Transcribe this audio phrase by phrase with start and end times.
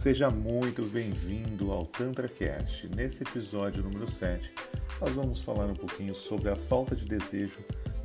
[0.00, 2.88] Seja muito bem-vindo ao TantraCast.
[2.88, 4.50] Nesse episódio número 7,
[4.98, 7.58] nós vamos falar um pouquinho sobre a falta de desejo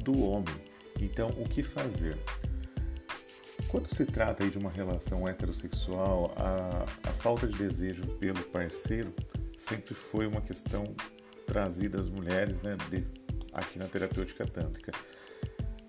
[0.04, 0.54] do homem.
[1.00, 2.18] Então, o que fazer?
[3.70, 9.14] Quando se trata de uma relação heterossexual, a, a falta de desejo pelo parceiro
[9.56, 10.84] sempre foi uma questão
[11.48, 13.08] trazida às mulheres né, de,
[13.54, 14.92] aqui na terapêutica tântrica.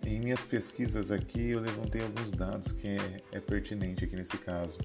[0.04, 4.78] Em minhas pesquisas aqui, eu levantei alguns dados que é, é pertinente aqui nesse caso.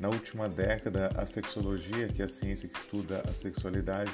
[0.00, 4.12] Na última década, a sexologia, que é a ciência que estuda a sexualidade,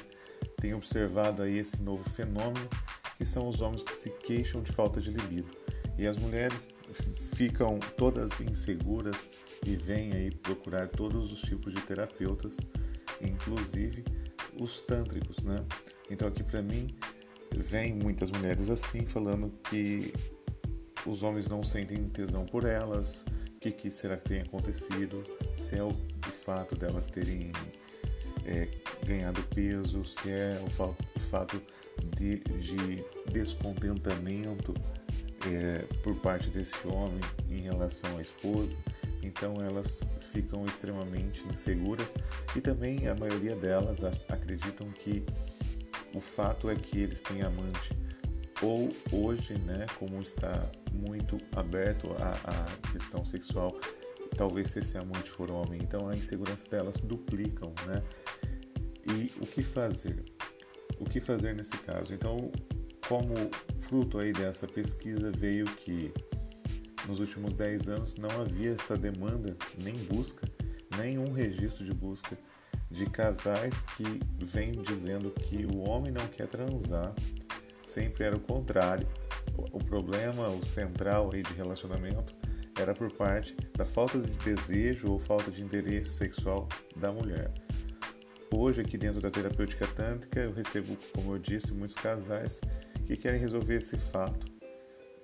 [0.60, 2.68] tem observado aí esse novo fenômeno,
[3.16, 5.50] que são os homens que se queixam de falta de libido.
[5.98, 6.68] E as mulheres
[7.34, 9.30] ficam todas inseguras
[9.64, 12.56] e vêm aí procurar todos os tipos de terapeutas,
[13.20, 14.04] inclusive
[14.60, 15.56] os tântricos, né?
[16.10, 16.94] Então aqui para mim
[17.56, 20.12] vem muitas mulheres assim falando que
[21.06, 23.24] os homens não sentem tesão por elas,
[23.62, 25.22] que, que será que tem acontecido,
[25.54, 27.52] se é o, o fato delas terem
[28.44, 28.68] é,
[29.06, 31.62] ganhado peso, se é o, fa o fato
[32.16, 34.74] de, de descontentamento
[35.46, 38.76] é, por parte desse homem em relação à esposa.
[39.22, 40.00] Então elas
[40.32, 42.08] ficam extremamente inseguras
[42.56, 45.24] e também a maioria delas acreditam que
[46.12, 48.01] o fato é que eles têm amante
[48.62, 53.78] ou hoje, né, como está muito aberto a questão sexual,
[54.36, 58.02] talvez se esse amante for homem, então a insegurança delas duplicam, né?
[59.06, 60.24] E o que fazer?
[60.98, 62.14] O que fazer nesse caso?
[62.14, 62.52] Então,
[63.08, 63.34] como
[63.80, 66.12] fruto aí dessa pesquisa veio que
[67.08, 70.46] nos últimos 10 anos não havia essa demanda, nem busca,
[70.96, 72.38] nenhum registro de busca
[72.90, 77.12] de casais que vêm dizendo que o homem não quer transar
[77.92, 79.06] sempre era o contrário.
[79.72, 82.34] O problema, o central aí de relacionamento
[82.78, 87.52] era por parte da falta de desejo ou falta de interesse sexual da mulher.
[88.50, 92.60] Hoje, aqui dentro da terapêutica tântrica, eu recebo, como eu disse, muitos casais
[93.06, 94.46] que querem resolver esse fato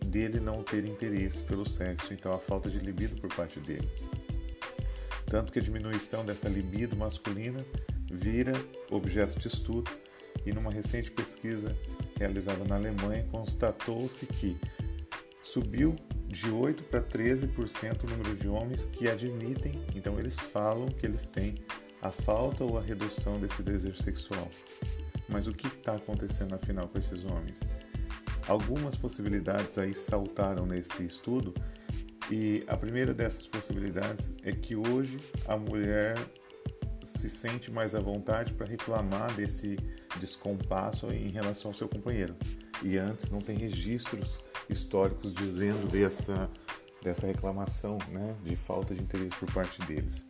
[0.07, 3.89] dele não ter interesse pelo sexo, então a falta de libido por parte dele.
[5.27, 7.61] Tanto que a diminuição dessa libido masculina
[8.11, 8.53] vira
[8.91, 9.91] objeto de estudo
[10.47, 11.77] e numa recente pesquisa
[12.19, 14.57] realizada na Alemanha, constatou-se que
[15.43, 15.95] subiu
[16.27, 21.27] de 8 para 13% o número de homens que admitem, então eles falam que eles
[21.27, 21.55] têm
[22.03, 24.49] a falta ou a redução desse desejo sexual.
[25.29, 27.61] Mas o que está acontecendo afinal com esses homens?
[28.47, 31.55] Algumas possibilidades aí saltaram nesse estudo
[32.31, 36.15] e a primeira dessas possibilidades é que hoje a mulher
[37.05, 39.77] se sente mais à vontade para reclamar desse
[40.17, 42.35] descompasso em relação ao seu companheiro.
[42.83, 44.39] E antes não tem registros
[44.69, 46.49] históricos dizendo dessa,
[47.03, 50.25] dessa reclamação né, de falta de interesse por parte deles.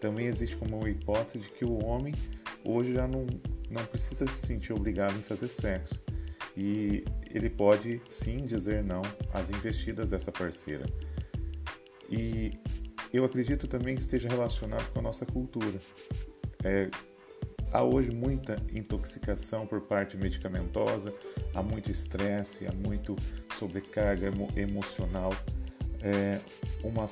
[0.00, 2.14] Também existe como uma hipótese de que o homem
[2.64, 3.26] hoje já não,
[3.70, 6.00] não precisa se sentir obrigado em fazer sexo.
[6.56, 9.02] E ele pode sim dizer não
[9.32, 10.84] às investidas dessa parceira.
[12.10, 12.52] E
[13.12, 15.78] eu acredito também que esteja relacionado com a nossa cultura.
[16.64, 16.90] É,
[17.72, 21.12] há hoje muita intoxicação por parte medicamentosa,
[21.54, 23.16] há muito estresse, há muito
[23.54, 25.30] sobrecarga emo emocional,
[26.02, 26.38] é,
[26.82, 27.08] uma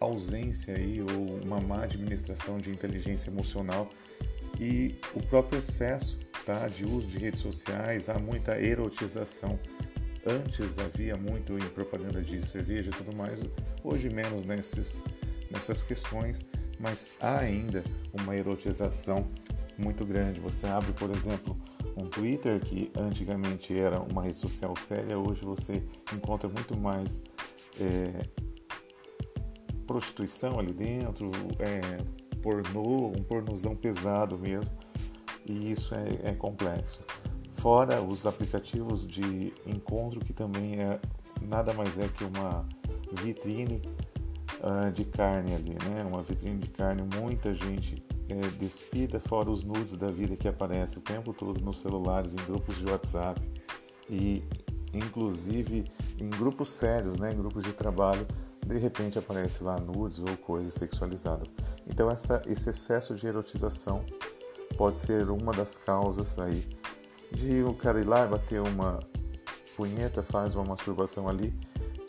[0.00, 3.88] ausência aí ou uma má administração de inteligência emocional
[4.58, 9.58] e o próprio excesso tá, de uso de redes sociais, há muita erotização.
[10.24, 13.40] Antes havia muito em propaganda de cerveja e tudo mais,
[13.82, 15.02] hoje menos nesses
[15.52, 16.44] nessas questões,
[16.80, 19.28] mas há ainda uma erotização
[19.82, 20.40] muito grande.
[20.40, 21.56] Você abre, por exemplo,
[21.96, 25.82] um Twitter, que antigamente era uma rede social séria, hoje você
[26.14, 27.22] encontra muito mais
[27.80, 28.26] é,
[29.86, 32.02] prostituição ali dentro, é,
[32.40, 34.72] pornô, um pornozão pesado mesmo,
[35.44, 37.00] e isso é, é complexo.
[37.54, 40.98] Fora os aplicativos de encontro, que também é
[41.40, 42.66] nada mais é que uma
[43.22, 43.82] vitrine
[44.60, 46.04] uh, de carne ali, né?
[46.04, 50.98] Uma vitrine de carne, muita gente é, despida, fora os nudes da vida que aparece
[50.98, 53.40] o tempo todo nos celulares, em grupos de WhatsApp
[54.08, 54.42] e
[54.92, 57.32] inclusive em grupos sérios, né?
[57.32, 58.26] Em grupos de trabalho,
[58.66, 61.52] de repente aparece lá nudes ou coisas sexualizadas.
[61.86, 64.04] Então essa, esse excesso de erotização
[64.76, 66.66] pode ser uma das causas aí
[67.30, 69.00] de o cara ir lá bater uma
[69.76, 71.52] punheta, faz uma masturbação ali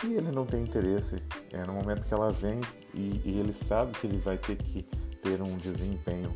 [0.03, 1.15] e ele não tem interesse.
[1.51, 2.59] É no momento que ela vem
[2.93, 4.85] e, e ele sabe que ele vai ter que
[5.23, 6.31] ter um desempenho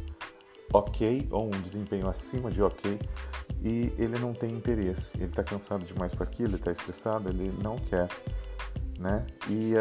[0.73, 2.99] ok ou um desempenho acima de ok
[3.61, 5.17] e ele não tem interesse.
[5.17, 8.07] Ele está cansado demais para aquilo, ele está estressado, ele não quer.
[8.99, 9.25] né?
[9.47, 9.73] E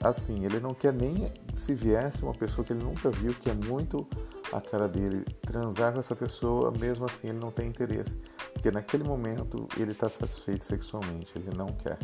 [0.00, 3.54] assim, ele não quer nem se viesse uma pessoa que ele nunca viu, que é
[3.54, 4.06] muito
[4.52, 8.16] a cara dele, transar com essa pessoa, mesmo assim ele não tem interesse,
[8.52, 11.98] porque naquele momento ele está satisfeito sexualmente, ele não quer,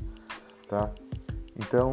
[0.69, 0.91] tá?
[1.61, 1.93] Então,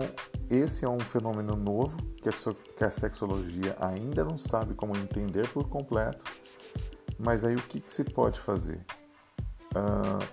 [0.50, 6.24] esse é um fenômeno novo que a, sexologia ainda não sabe como entender por completo,
[7.20, 8.80] mas aí o que, que se pode fazer?
[9.76, 10.26] Uh,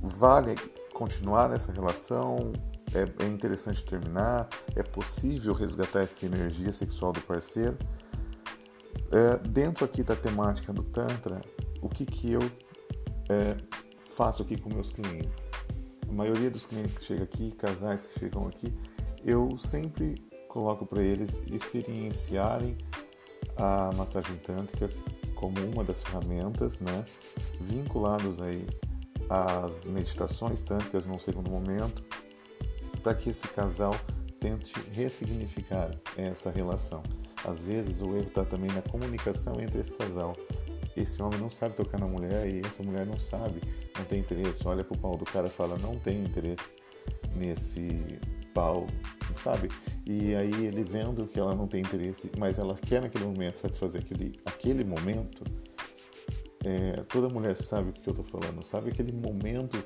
[0.00, 0.54] vale
[0.94, 2.52] continuar nessa relação?
[2.94, 4.48] É, é, interessante terminar?
[4.74, 7.76] É possível resgatar essa energia sexual do parceiro?
[9.10, 11.42] É, dentro aqui da temática do Tantra,
[11.82, 12.40] o que, que eu
[13.28, 13.56] é,
[14.16, 15.51] faço aqui com meus clientes?
[16.12, 18.70] A maioria dos clientes que chegam aqui, casais que chegam aqui,
[19.24, 20.14] eu sempre
[20.46, 22.76] coloco para eles experienciarem
[23.56, 24.90] a massagem tântrica
[25.34, 27.02] como uma das ferramentas, né,
[27.62, 28.66] vinculados aí
[29.30, 32.04] às meditações tântricas num segundo momento,
[33.02, 33.96] para que esse casal
[34.38, 37.02] tente ressignificar essa relação.
[37.42, 40.36] Às vezes o erro está também na comunicação entre esse casal.
[40.96, 43.60] Esse homem não sabe tocar na mulher e essa mulher não sabe,
[43.96, 44.66] não tem interesse.
[44.66, 46.72] Olha para o pau do cara e fala: não tem interesse
[47.34, 47.88] nesse
[48.52, 48.86] pau,
[49.42, 49.68] sabe?
[50.06, 54.02] E aí ele vendo que ela não tem interesse, mas ela quer naquele momento satisfazer
[54.02, 55.44] aquele, aquele momento.
[56.64, 59.84] É, toda mulher sabe o que eu tô falando, sabe aquele momento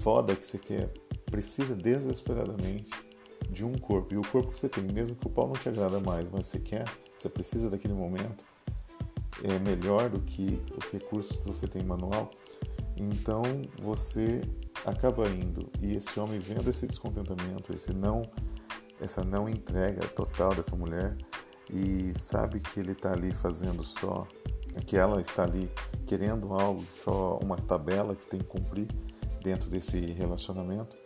[0.00, 0.92] foda que você quer,
[1.30, 2.90] precisa desesperadamente
[3.50, 4.14] de um corpo.
[4.14, 6.46] E o corpo que você tem, mesmo que o pau não te agrada mais, mas
[6.46, 6.84] você quer,
[7.18, 8.44] você precisa daquele momento,
[9.42, 12.30] é melhor do que os recursos que você tem manual.
[12.96, 13.42] Então
[13.80, 14.40] você
[14.84, 18.22] acaba indo e esse homem vendo esse descontentamento, esse não,
[19.00, 21.16] essa não entrega total dessa mulher
[21.70, 24.26] e sabe que ele está ali fazendo só,
[24.86, 25.70] que ela está ali
[26.06, 28.88] querendo algo, só uma tabela que tem que cumprir
[29.42, 30.96] dentro desse relacionamento,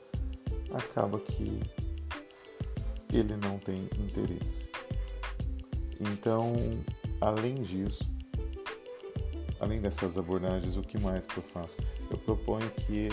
[0.71, 1.61] acaba que
[3.13, 4.71] ele não tem interesse.
[5.99, 6.55] Então,
[7.21, 8.09] além disso,
[9.61, 11.77] além dessas abordagens, o que mais que eu faço?
[12.11, 13.09] Eu proponho que,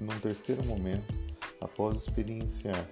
[0.00, 1.14] num terceiro momento,
[1.60, 2.88] após experienciar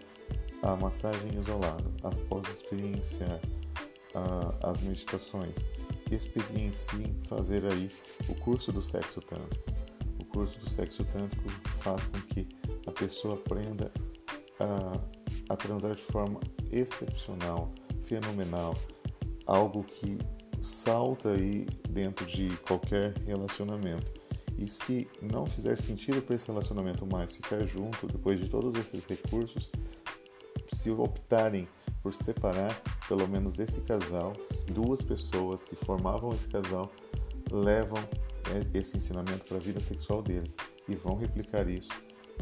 [0.63, 3.41] a massagem isolada, após experienciar
[4.15, 5.55] uh, as meditações,
[6.11, 7.91] experienciem fazer aí
[8.29, 9.65] o curso do sexo tântrico.
[10.21, 11.49] O curso do sexo tântrico
[11.79, 12.49] faz com que
[12.87, 13.91] a pessoa aprenda
[14.61, 16.41] a, a transar de forma
[16.71, 17.73] excepcional,
[18.05, 18.77] fenomenal,
[19.47, 20.19] algo que
[20.67, 24.13] salta aí dentro de qualquer relacionamento.
[24.59, 29.05] E se não fizer sentido para esse relacionamento mais ficar junto, depois de todos esses
[29.05, 29.71] recursos,
[30.73, 31.69] se optarem
[32.03, 34.33] por separar, pelo menos esse casal,
[34.73, 36.91] duas pessoas que formavam esse casal
[37.51, 37.99] levam
[38.51, 40.57] é, esse ensinamento para a vida sexual deles
[40.89, 41.91] e vão replicar isso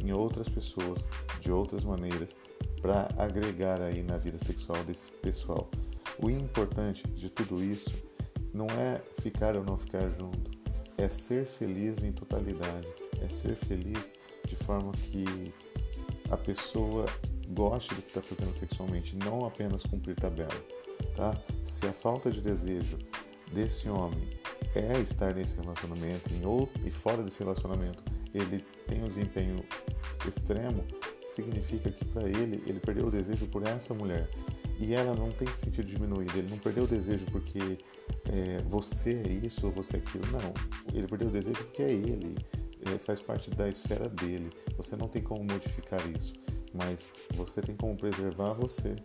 [0.02, 1.08] em outras pessoas
[1.40, 2.36] de outras maneiras
[2.80, 5.70] para agregar aí na vida sexual desse pessoal.
[6.22, 7.90] O importante de tudo isso
[8.54, 10.50] não é ficar ou não ficar junto,
[10.96, 12.86] é ser feliz em totalidade,
[13.20, 14.12] é ser feliz
[14.46, 15.52] de forma que
[16.30, 17.06] a pessoa
[17.48, 20.54] goste do que está fazendo sexualmente, não apenas cumprir tabela,
[21.16, 21.36] tá?
[21.66, 22.98] Se a falta de desejo
[23.52, 24.28] desse homem
[24.74, 28.02] é estar nesse relacionamento em outro, e fora desse relacionamento
[28.32, 29.64] ele tem um desempenho
[30.26, 30.84] extremo,
[31.28, 34.28] significa que para ele ele perdeu o desejo por essa mulher
[34.78, 36.36] e ela não tem sentido diminuído.
[36.36, 37.78] Ele não perdeu o desejo porque
[38.30, 40.24] é, você é isso ou você é aquilo.
[40.32, 40.52] Não.
[40.92, 42.34] Ele perdeu o desejo porque é ele.
[42.86, 44.50] É, faz parte da esfera dele.
[44.76, 46.32] Você não tem como modificar isso.
[46.72, 48.96] Mas você tem como preservar você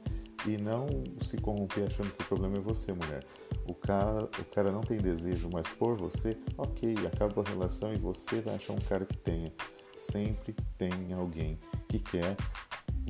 [0.47, 0.87] e não
[1.21, 3.23] se corromper achando que o problema é você, mulher.
[3.67, 7.97] O cara, o cara não tem desejo, mas por você, ok, acaba a relação e
[7.97, 9.51] você vai achar um cara que tenha.
[9.95, 12.35] Sempre tem alguém que quer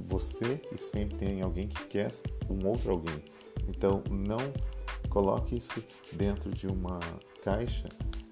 [0.06, 2.12] você e sempre tem alguém que quer
[2.54, 3.24] um outro alguém.
[3.68, 4.40] Então não
[5.10, 7.00] coloque isso dentro de uma
[7.44, 7.88] caixa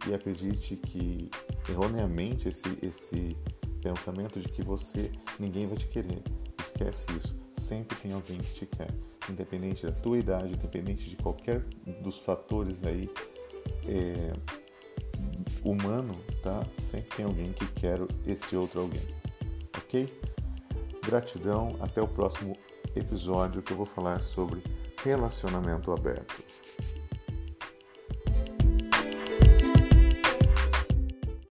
[0.08, 1.30] e acredite que
[1.70, 3.36] erroneamente esse, esse
[3.82, 6.22] pensamento de que você ninguém vai te querer.
[6.64, 7.36] Esquece isso.
[7.58, 8.90] Sempre tem alguém que te quer,
[9.30, 11.62] independente da tua idade, independente de qualquer
[12.02, 13.10] dos fatores aí
[13.88, 14.32] é,
[15.64, 16.62] humano, tá?
[16.76, 19.02] Sempre tem alguém que quer esse outro alguém,
[19.78, 20.08] ok?
[21.06, 22.54] Gratidão, até o próximo
[23.00, 24.62] episódio que eu vou falar sobre
[25.04, 26.47] relacionamento aberto.